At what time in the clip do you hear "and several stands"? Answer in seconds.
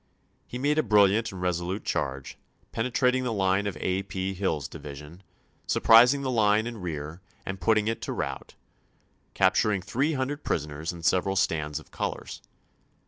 10.91-11.79